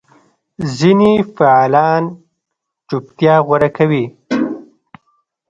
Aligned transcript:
ځینې 0.77 1.11
فعالان 1.35 2.03
چوپتیا 2.87 3.35
غوره 3.45 3.69
کوي. 3.77 4.05